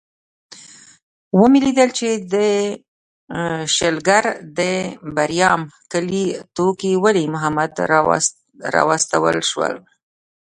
ومې 1.39 1.59
لیدل 1.65 1.89
چې 1.99 2.09
د 2.33 2.35
شلګر 3.75 4.25
د 4.59 4.59
بریام 5.17 5.61
کلي 5.91 6.25
ټوکي 6.55 6.91
ولي 7.03 7.25
محمد 7.33 7.71
راوستل 8.75 9.23
شو. 9.49 9.61